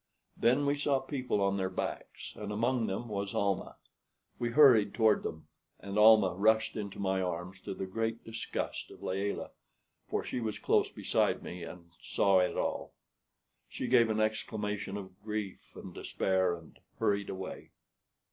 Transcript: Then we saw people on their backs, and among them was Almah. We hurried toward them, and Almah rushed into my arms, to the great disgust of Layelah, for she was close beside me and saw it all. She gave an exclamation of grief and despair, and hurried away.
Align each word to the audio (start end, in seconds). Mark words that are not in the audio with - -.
Then 0.35 0.65
we 0.65 0.79
saw 0.79 0.99
people 0.99 1.41
on 1.41 1.57
their 1.57 1.69
backs, 1.69 2.35
and 2.35 2.51
among 2.51 2.87
them 2.87 3.07
was 3.07 3.35
Almah. 3.35 3.75
We 4.39 4.49
hurried 4.49 4.95
toward 4.95 5.21
them, 5.21 5.45
and 5.79 5.95
Almah 5.95 6.33
rushed 6.33 6.75
into 6.75 6.97
my 6.97 7.21
arms, 7.21 7.61
to 7.65 7.75
the 7.75 7.85
great 7.85 8.23
disgust 8.23 8.89
of 8.89 9.03
Layelah, 9.03 9.51
for 10.07 10.23
she 10.23 10.39
was 10.39 10.57
close 10.57 10.89
beside 10.89 11.43
me 11.43 11.61
and 11.63 11.91
saw 12.01 12.39
it 12.39 12.57
all. 12.57 12.93
She 13.69 13.85
gave 13.85 14.09
an 14.09 14.19
exclamation 14.19 14.97
of 14.97 15.21
grief 15.21 15.75
and 15.75 15.93
despair, 15.93 16.55
and 16.55 16.79
hurried 16.97 17.29
away. 17.29 17.69